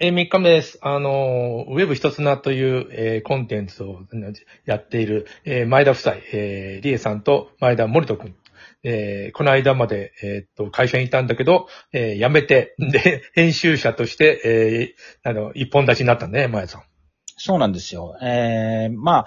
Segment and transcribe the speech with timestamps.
[0.00, 0.78] えー、3日目です。
[0.80, 4.32] あのー、ウェブ一つなという、えーコンテンツをうん
[4.64, 8.36] やっている、えー前田夫妻、えー、リエさんと前田森人くん。
[8.84, 16.82] えーこの間まで、えーっと、会社にいたんだけど、えー辞めて、 で、編集者として、えーあの、一本立ちになったね、前田さん。
[17.36, 18.16] そうなんですよ。
[18.22, 19.26] えー、ま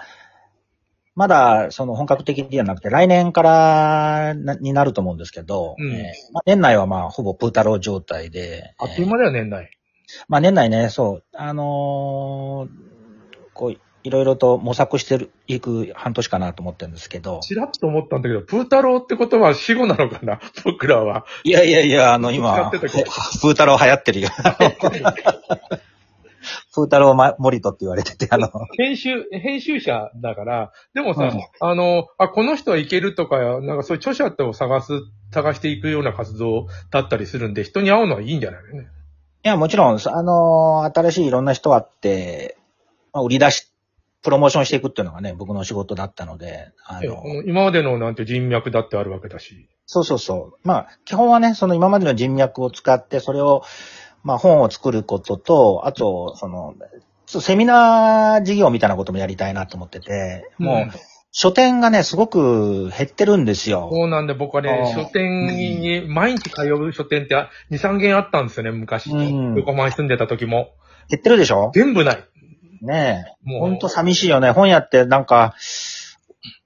[1.14, 9.70] まだ、その本格的ではなくて、来年からなになると思うんですけど、うんえーまあ、年内はまあ、ほぼプータロー状態で、あっという間だよ、年内。
[10.28, 12.92] まあ年内ね、そう、あのー
[13.54, 21.24] こう、いろいろと模索してるいく半年かなと思ってるんですけど、ちらっと思ったんだけど、プータローってことは死後なのかな僕らは。
[21.44, 24.30] いやいやいや、あの使今、プータロー流行ってるよ。
[26.74, 35.02] プータローまモリトって言われてて、あの、編集、編集者だから、でもさ、うんあの、あ、この人はいけるとか、なんかそういう著者を探す、
[35.32, 38.88] 探していくような活動だったりするんで、人に会うのはいいんじゃないのね。
[39.44, 42.56] いや、もちろん、あの、新しいいろんな人あって、
[43.12, 43.72] まあ、売り出し、
[44.22, 49.68] プロモーションしていくっていうのがね、僕の仕事だったので、あえの、今までのなんて人脈だってあるわけだし。
[49.86, 50.58] そうそうそう。
[50.62, 53.64] まあ、基本はね、その今までの人脈を使って、それを、
[54.22, 56.76] まあ、本を作ることと、あと、その、
[57.26, 60.92] セミナー事業みたいなこともやりたいなと思ってて、もう、ん
[61.34, 63.88] 書店がね、すごく減ってるんですよ。
[63.90, 67.34] そうなんで、僕はね、あー書店に、毎日通う書店って
[67.70, 69.10] 2、3軒あったんですよね、昔。
[69.10, 70.74] うん横浜に住んでた時も。
[71.08, 71.70] 減ってるでしょ？
[71.74, 72.24] 全部ない。
[72.82, 73.48] ねえ。
[73.48, 73.60] もう。
[73.60, 74.50] ほんと寂しいよね。
[74.50, 75.54] 本屋ってなんか、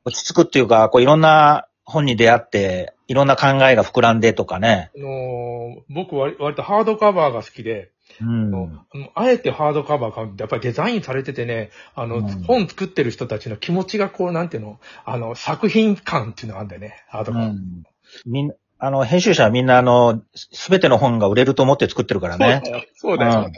[0.04, 4.90] 落ち着くっていうか、こういろんな本に出会って、いろんな考えが膨らんでとかね。
[4.96, 5.46] あのー
[5.94, 8.80] 僕は割とハードカバーが好きで、うん。
[9.14, 17.48] あえてハードカバー買うやっぱりデザインされててね、あの、うん本作ってる人たちの気持ちがこう、なんていうの、あの、作品感っていうのがあるんだよね、ハードカバー。
[17.50, 17.84] うん。
[18.24, 22.62] みんあの、編集者はみんなあの、すべての本が売れると思って作ってるからね。
[22.64, 22.84] そうだよ。
[22.94, 23.50] そうだよ。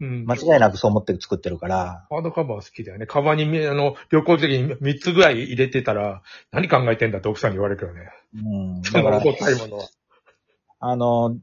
[0.00, 0.24] うん。
[0.26, 2.06] 間違いなくそう思って作ってるから。
[2.10, 3.06] ハードカバー好きだよね。
[3.06, 8.10] カバンにみ、あの、旅行時に3つぐらい入れてたら、何考えてんだって奥さんに言われるけどね。
[8.34, 8.82] うん。
[8.84, 9.88] そだから、の重たいものは。
[10.80, 11.36] あの、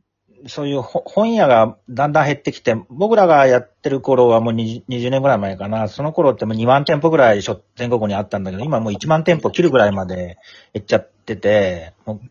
[0.46, 5.88] そういう本屋がだんだん減ってきて、僕らがやってる頃はもう 20, 20年ぐらい前かな。
[5.88, 10.38] その頃ってもう2万店舗ぐらい全国にあったんだけど、今もう1万店舗切るぐらいまで
[10.74, 12.22] 減っちゃってて、もう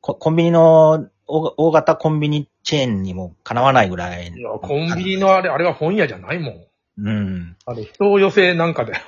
[0.00, 4.28] ココンビニの大大型コンビニチェーンにもかなわないぐらい。
[4.28, 6.66] いや、コンビニのあれ、あれは本屋じゃないもん。
[6.98, 7.56] うん。
[7.64, 9.00] あれ、人を寄せなんかだよ。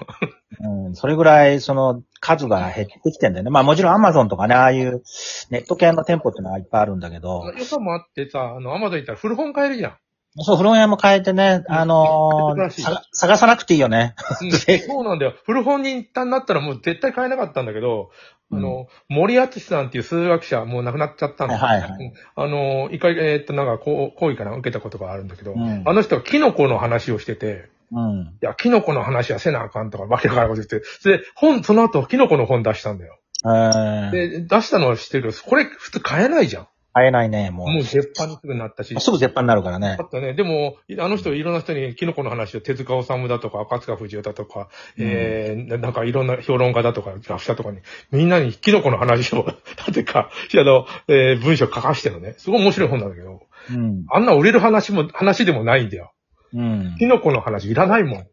[0.60, 0.94] うん。
[0.94, 3.50] それぐらい、その、数が減ってきてんだよね。
[3.50, 5.02] まあもちろんアマゾンとかね、ああいう
[5.50, 9.96] ネット系の店舗っていうのはいっぱいあるんだけど、良さもあってさ、あの、アマゾン行ったら古本買えるじゃん。
[10.38, 14.14] そう、古本屋も変えてね、あの珍しいーさ探さなくていいよね。
[14.40, 15.34] うんそうなんだよ。
[15.44, 18.10] 古本に一旦なったらもう絶対買えなかったんだけど、
[18.50, 28.20] あの、森敦さんっていう数学者、もう亡くなっちゃったんだはいはいはいうんあの、一回、えーっと、なんか、こう、講義かな、受けたことがあるんだけど、うんあの人はキノコの話をしてて、うん。
[28.22, 33.18] いや、キノコの話はせなあかんとか、わけわからんこと言って、で、本、その後、キノコの本出したんだよ。
[33.44, 36.68] えー、で、出したのは知ってるけど、これ普通買えないじゃん。
[36.94, 37.68] 買えないね、もう。
[37.68, 38.94] もう絶版にすぐなったし。
[39.00, 40.02] すぐ絶版になるからねあ。
[40.04, 40.32] ったね。
[40.34, 47.80] でも、あの人いろんな人にキノコの話を手塚治虫だとか、赤塚不二夫だとか、うんえー、ななんかいろんな評論家だとか、学者とかに、
[48.12, 49.44] みんなにキノコの話を、
[49.86, 52.34] なぜか、あの、えー文章書かしてるのね。
[52.38, 54.04] すごい面白い本なんだけど、うん。
[54.10, 56.12] あんな売れる話も、話でもないんだよ。
[56.54, 57.06] うんキ。
[57.06, 58.26] ノコの話いらないもん。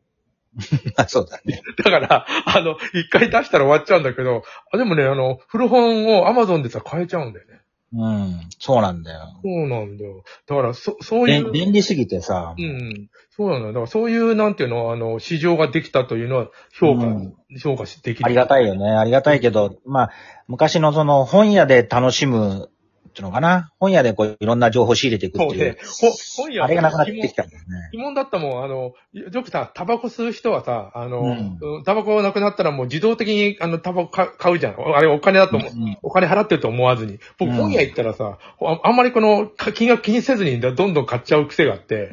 [1.07, 1.61] そうだね。
[1.83, 7.61] だから、あの、一回出したら終わっちゃうんだけど、あでもね、あの、古本を Amazon でさ、買えちゃうんだよね。
[7.93, 8.39] うん。
[8.59, 9.19] そうなんだよ。
[9.43, 10.23] そうなんだよ。
[10.47, 11.51] だから、そ、そういべう。
[11.51, 12.55] 便利すぎてさ。
[12.57, 13.09] うん。
[13.29, 13.73] そうなんだよ。
[13.73, 18.25] だからそういう、なんていうの、あの、市場ができたというのは評価、うん評価できる。
[18.25, 18.91] ありがたいよね。
[18.91, 20.11] ありがたいけど、まあ、
[20.47, 22.70] 昔のその本屋で楽しむっ
[23.11, 23.71] ていうのかな？
[23.79, 26.15] 本屋でこういろんな情報を仕入れていくっていうそうね。。
[26.37, 27.89] ほ本屋あれがなくなってきたんだよね。
[27.91, 34.75] 疑問だったもん、あの、よくさ、タバコ吸う人はさ、あの、うんうんタバコなくなったらもう自動的に、あの、タバコ買買うじゃん。
[34.95, 35.71] あれお金だと思う。
[35.71, 37.19] うんお金払ってると思わずに。
[37.37, 42.09] 僕、うん本屋行ったらさ、ああんまりこの、か金額気にせずに、どんどん買っちゃう癖があって、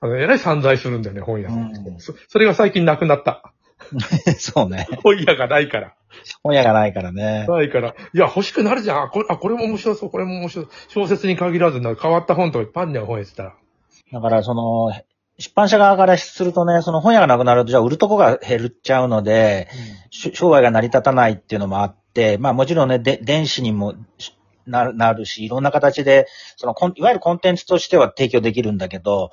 [0.00, 1.50] あの、えらい散財するんだよね、本屋
[1.98, 2.14] そ。
[2.28, 3.51] それが最近なくなった。
[4.38, 4.88] そうね。
[5.02, 5.94] 本屋がないから。
[6.42, 7.46] 本屋がないからね。
[7.48, 7.88] ないから。
[7.90, 9.02] いや、欲しくなるじゃん。
[9.04, 10.66] あ、これ、あ、これも面白そう、これも面白い。
[10.88, 14.20] 小説に限らずな、変わった本とかいっぱいあるん本屋って言ったら。
[14.20, 14.92] だから、その、
[15.38, 19.68] 出版社側からするとね、その本屋がなくなると、じゃあ売るとこが減っちゃうので、
[20.10, 24.34] し商売が成り立たないっていうのもあって、まあもちろんね、で電子にもし
[24.66, 26.26] なるなるし、いろんな形で、
[26.56, 29.30] そのいわゆるコンテンツとしては提供できるんだけど、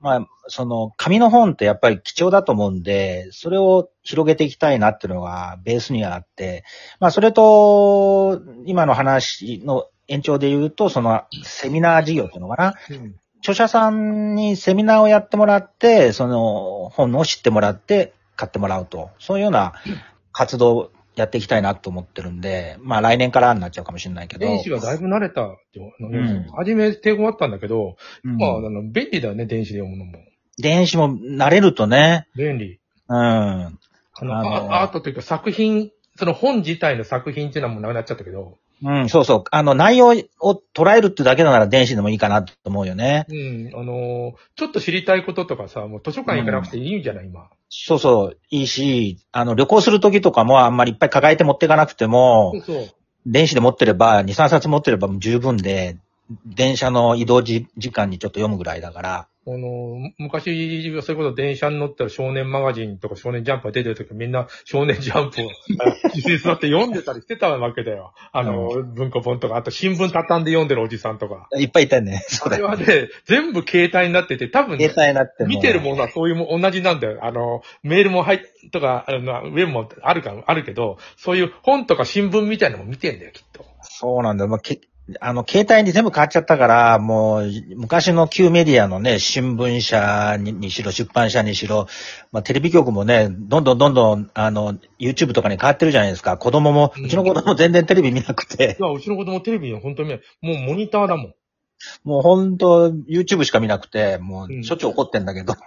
[0.00, 6.64] まあ、その、紙の本ってやっぱり貴重だと思うんで、それを広げていきたいなっていうのがベースにはあって、
[7.00, 12.74] まあ、それと、今の話の延長で言うと、その、セミナー事業っていうのかな？
[12.90, 13.16] うん。
[13.38, 19.10] 著著者さんにセミナーをやってもらって、その本を知ってもらって買ってもらうと。
[19.20, 19.74] そういうような
[20.32, 24.46] 活動をやっていきたいなと思ってるんで、まあ来年からになっちゃうかもしれないけど。
[24.46, 30.18] 電子がだいぶ慣れたって、ん初め抵抗あったんだけど、うんまあ、あの、便利だよね、電子で読むのも。
[30.58, 32.78] 電子も慣れるとね、便利。
[33.08, 33.16] うん。
[33.16, 33.70] あ
[34.22, 39.44] の、あのあアートというか作品、その本自体の作品っていうのはもうなくなっちゃったけど、うん、そうそう。
[39.50, 40.08] あの、内容
[40.40, 43.26] を捉えるってだけなら電子でもいいかなと思うよね。
[43.28, 47.48] うん、あのーちょっと知りたいこととかさ、もう図書館行かなくていいんじゃない、今。
[47.68, 52.88] そうそう、いいし、あの、旅行するときとかもあんまりいっぱい抱えて持っていかなくてもそう、そう。
[53.26, 55.98] 電子で持ってれば、2、3冊持ってれば十分で、
[56.44, 59.28] 電車の移動時時間にちょっと読むぐらいだから。
[59.48, 68.12] あのー昔、それこそ電車に乗ったら少年マガジンとか少年ジャンプが出てるときみんな少年ジャンプをあ椅子に座って読んでたりしてたわけだよ。
[68.32, 71.48] あのー文庫本とか、あと新聞畳んで読んでるおじさんとか。
[71.56, 72.24] いっぱいいたね。
[72.26, 75.48] それはね、全部携帯になってて、多分ね、携帯になっても。
[75.48, 77.20] 見てるものはそういうも同じなんだよ。
[77.22, 83.64] あの、メールも入っ、とか、あの、ウェブもあるか、あるけど、そういう本とか新聞みたいなのも見てんだよ、きっと。
[83.82, 84.50] そうなんだよ。
[84.50, 84.80] まあ、け
[85.20, 91.86] あの、携帯に全部変わっちゃったから、もう、昔の旧メディアのね、新聞社ににしろ、出版社にしろ、
[92.32, 96.38] まあ、テレビ局もね、どんどんどんどん、あの、YouTube とかに変わってるじゃないですか。
[96.38, 101.34] 子供も、うちの子供全然テレビ見なくてい、や、うちの子供テレビに本当にね、もうモニターだもん。
[102.04, 105.62] もうほんと、YouTube しか見なくて、もうしょっちゅう怒ってんだけど、た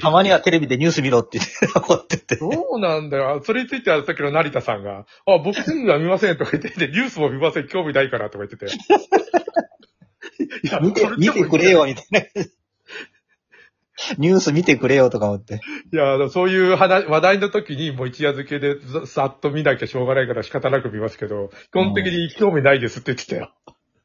[0.00, 2.36] たまにはテレビでニュース見ろって言って怒ってて。
[2.36, 3.42] そうなんだよ。
[3.44, 8.66] それについてはさっきの成田さんが、あ、僕テレビは見ませんとか言ってて、ニュースも見ません、興味ないからとか言ってて。
[10.64, 12.20] いや見て見てくれよ、みたいな。
[14.18, 15.60] ニュース見てくれよとか思って。
[15.92, 23.52] いや、そういう話話題の時にもう一夜漬けでざさっと見なきゃしょうがないから仕方なく見ますけど、基本的に興味ないですって言ってたよ。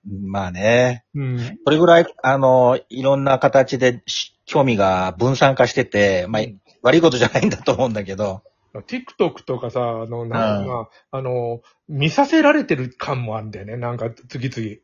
[0.09, 1.03] まあね。
[1.15, 1.39] うん。
[1.65, 8.43] それぐらい、あの、いろんな形でし興味が分散化してて、まあ、うん悪いことじゃないんだと思うんだけど。
[8.73, 14.77] TikTok とかさ、あの、なんうんか、あの、見させられてる感もあるんだよね、なんか、次々。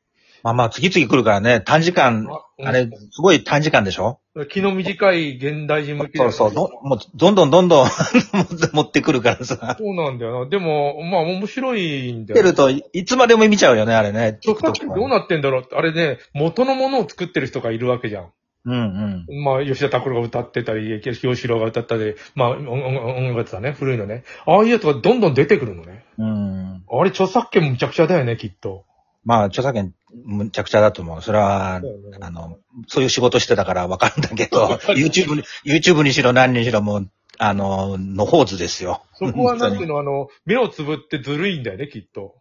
[0.43, 2.27] まあまあ、次々来るからね、短時間、
[2.61, 4.19] あれ、すごい短時間でしょ？
[4.49, 7.87] 気の短い現代人向けそうそう、どもうどんどんどんどん
[8.73, 9.77] 持ってくるからさ。
[9.79, 10.49] そうなんだよな。
[10.49, 14.39] でも、まあ面白いんだよ、見てるとい、いつまでも見ちゃうよね、あれね。
[14.43, 18.27] どうなってんだろうって、あれね、元のものを作ってる人がいるわけじゃん。
[18.65, 19.43] うんうん。
[19.43, 24.23] まあ、吉田拓郎が歌ってたり、清志郎が歌ったり、まあ、音楽だね、古いのね。
[24.45, 26.05] ああいうやつがどんどん出てくるのね。
[26.17, 26.83] うん。
[26.89, 28.85] あれ、著作権むちゃくちゃだよね、きっと。
[29.25, 29.93] まあ、著作権、
[30.25, 31.21] むちゃくちゃだと思う。
[31.21, 34.65] それは、そうよねあの、そういう仕事してたからわかるんだけど、
[34.95, 39.01] YouTube に、YouTube にしろ何にしろもう、あの、のほうずですよ。
[39.13, 42.35] そこはなんていう本の、あの、目をつぶってずるいんだよね、きっと。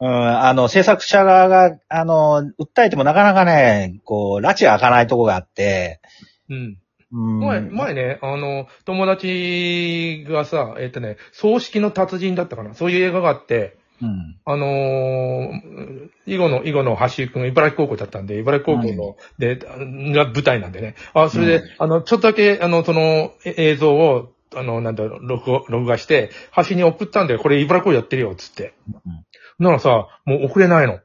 [0.00, 6.00] うん、あの、制作者側が、あの、訴えてもなかなかね、こう、拉致が開かないとこがあって、
[6.48, 6.78] うん。
[7.10, 7.40] うん。
[7.40, 12.74] 前、前ね、あの、友達がさ、えっ、とね、葬式の達人だったかな。
[12.74, 14.36] そういう映画があって、うん。
[14.44, 20.94] あのー、囲碁の、囲碁の橋井くん、茨城高校だったんで、茨城高校の、で、が舞台なんでね。
[21.14, 26.30] あ、それで、うんあの、ちょっとだけ、あの、その、え映像を、あの、なんだろう、録画録画して、
[26.68, 27.40] 橋に送ったんだよ。
[27.40, 28.74] これ茨城高校やってるよ、つって。
[29.58, 31.00] ならさ、もう送れないの。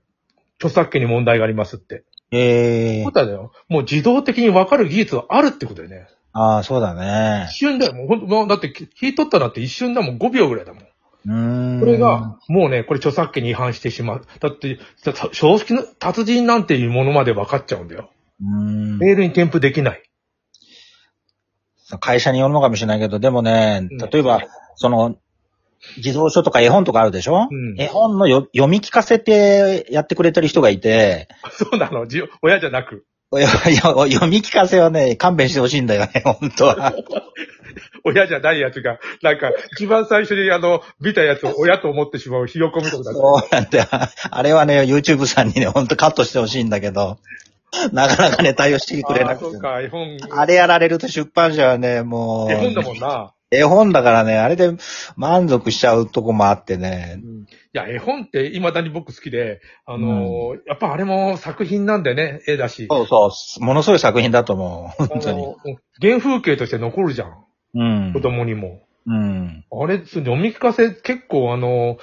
[0.58, 2.04] 著作権に問題がありますって。
[2.32, 3.52] ええことだよ。
[3.70, 6.08] もう自動的に分かる技術があるってことだよね。
[6.32, 7.58] ああ、そうだね一。
[7.58, 7.94] 瞬だよ。
[7.94, 10.18] もうほんと、もうだって、引い取ったなんて一瞬だもん。
[10.18, 10.84] 5秒ぐらいだもん。
[11.26, 14.26] これが、もうね、これ著作権に違反してしまう。
[14.40, 18.12] だって、さ正式の達人なんていうものまで分かっちゃうんだよ。
[18.42, 18.98] うーん。
[18.98, 20.04] メールに添付できない。
[22.00, 24.42] 会社によるのかもしれないけど、でもねうん、例えば、
[24.76, 25.16] その、
[26.00, 32.08] 児童書とか絵本とかあるでしょ、うん絵本のよ読み聞かせてやってくれてる人がいて、 そうなの。
[32.08, 33.06] じ親じゃなく。
[33.42, 36.94] 読み聞かせはね、勘弁してほしいんだよね、 本当は。
[38.06, 43.04] 親じゃないやつが、なんか、一番最初にあの、見たやつを親と思ってしまうひよこみたいな。
[43.06, 43.86] そうなんだよ。
[43.90, 47.18] あれはね、YouTube さんにね、本当カットしてほしいんだけど、
[47.92, 49.46] なかなかね、対応してくれなくて。
[49.46, 50.18] あーそうか、絵本。
[50.32, 53.34] あれやられると出版社はね、もう、絵本だもんな。
[53.54, 54.72] 絵本だからね、あれで
[55.16, 57.22] 満足しちゃうとこもあってね。
[57.74, 62.88] いや、絵本って未だに僕好きで、あのーやっぱあれも作品なんだよね、絵だし。
[62.90, 65.06] そうそう、ものすごい作品だと思う。
[65.08, 65.56] 本当に。
[66.02, 67.46] 原風景として残るじゃん。
[67.76, 68.22] うん子。
[68.22, 68.82] 供にも。
[69.06, 69.66] うん。
[69.72, 71.98] あれ、読み聞かせ結構あの、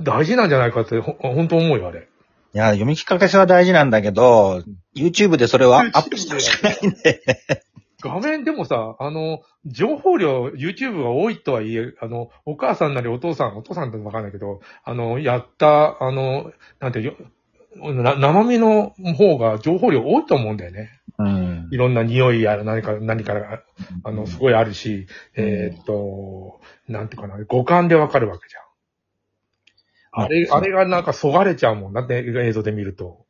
[0.00, 2.08] 大事なんじゃないかって、ほ本当思うよ、あれ。
[2.52, 4.62] いや、読み聞かせは大事なんだけど、
[4.96, 7.22] YouTube でそれをアップしてほしくないんで。
[8.02, 17.16] 画面でもさ、あの、情報量、YouTube が多いとはいえ、あの、お母さんなりお父さん、お父さんってわかんないけど、あの、やった、あの、なんていう、
[18.02, 20.90] な生身の方が情報量多いと思うんだよね。
[21.18, 21.76] うんい。
[21.76, 23.62] ろんな匂いや何か、何かが、
[24.04, 28.62] あの、すごいあるし、えーっと、なんていうかな、五感でわかるわけじゃん。
[30.12, 31.92] あれ、あれがなんかそがれちゃうもん。
[31.92, 33.26] だって映像で見ると。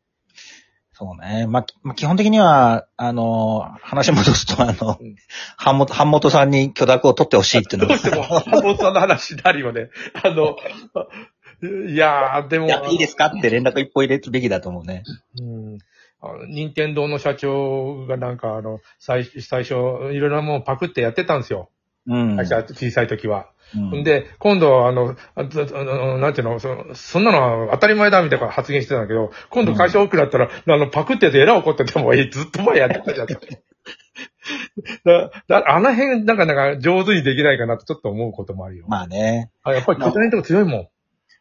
[1.00, 1.46] そうね。
[1.46, 5.16] まあ、きまあ、基本的には、あの、話戻すと、あのうん、
[5.56, 9.88] 版元、版元さんに許諾を取ってほしいっていうのがどうしても、ハモさんの話になるよね。
[10.22, 10.56] あの、
[11.88, 15.04] いやー、でも、いや、いいですかって連絡一歩入れるべきだと思うね。
[15.40, 15.78] うん。
[16.50, 21.70] 任天堂の社長がなんかあの、最最初、いろいろなものパクってやってたんですよ。
[22.10, 22.36] うん。
[22.36, 23.46] 会社小さい時は。
[23.74, 32.30] うんで、今度あの、ああのなんていうの、そのそんなのは当たり前だみたいな発言してたんだけど、今度会社多くなったら、あの、パクってやつえらい怒っててもいい。
[32.30, 33.28] ずっと前やってたじゃん。
[35.04, 38.86] だだあの辺、なんか、なんか、上手にできないかなとちょっと思うこともあるよ。
[38.88, 39.50] まあね。
[39.62, 40.88] あやっぱり、拠点のとこ強いもん。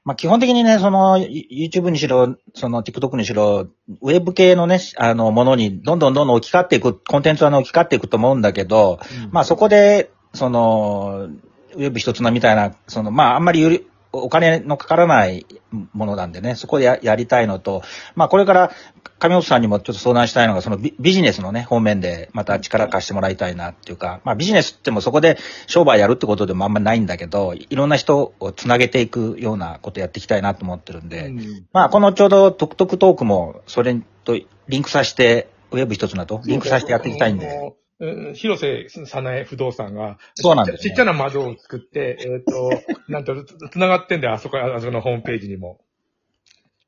[0.05, 3.67] まあ基本的にね、その、ユ YouTube にしろ、その TikTok にしろ、
[4.01, 8.99] ウェブ系のね、あの、ものにどんどんどんどん置き換わっていく、コンテンツはね置き換わっていくと思うんだけど、
[9.31, 11.27] まあそこで、その、
[11.75, 15.45] ウェブ一つなみたいな、その、まああんまりより、お金のかからない
[15.93, 17.83] ものなんでね、そこでややりたいのと、
[18.15, 18.71] まあこれから、
[19.19, 34.33] 上本さんにもちょっと相談したいのが、そのビビジネスのね、方面でまた力貸してもらいたいなっていうか、まあビジネスってもそこで商売やるってことでもあんまりないんだけど、いろんな人をつなげていくようなことやっていきたいなと思ってるんで、うんまあこのちょうどトクトクトークもそれと
[34.67, 37.75] リンクさせて、ウェブ一つなとリンクさせてやっていきたいんで。
[37.99, 42.71] うん広瀬さなえ不動産が、そうなんですねちっちゃな窓を作って、えっ、と、
[43.11, 45.81] なんと、つつながってんだよ、あそこ、あそこのホームページにも。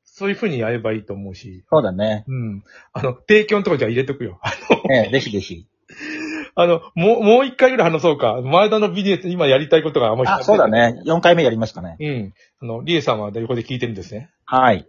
[0.04, 1.64] そういう風にやればいいと思うし。
[1.70, 2.24] そうだね。
[2.28, 2.64] うん。
[2.92, 4.38] あの、提供のところじゃ入れとくよ。
[4.42, 4.52] あ
[4.90, 5.66] ええ、ぜひぜひ。
[6.54, 8.40] あの、もう、もう一回ぐらい話そうか。
[8.42, 10.68] 前田のビジネス、今やりたいことがあんまりあ、そうだ。
[10.68, 11.00] ね。
[11.06, 11.96] 4回目やりますかね。
[11.98, 12.34] うん。
[12.60, 14.30] あの、リエさんは横で聞いてるんですね。
[14.44, 14.86] はい。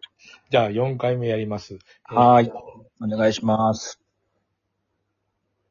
[0.49, 1.79] じゃあ、4回目やります。
[2.03, 2.51] はい。
[3.01, 4.02] お願いします。